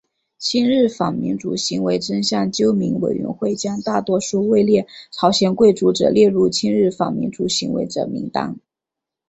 [0.39, 8.57] 亲日反民族行为真相纠明委员会将大多数位列朝鲜贵族者列入亲日反民族行为者名单。